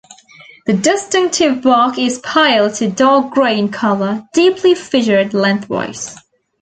The 0.65 0.73
distinctive 0.73 1.61
bark 1.61 1.99
is 1.99 2.17
pale 2.17 2.71
to 2.71 2.89
dark 2.89 3.35
grey 3.35 3.59
in 3.59 3.69
colour, 3.69 4.27
deeply 4.33 4.73
fissured 4.73 5.35
lengthwise. 5.35 6.15